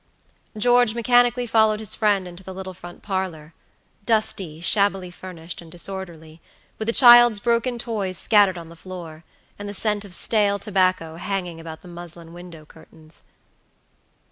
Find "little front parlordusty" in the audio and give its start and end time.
2.55-4.59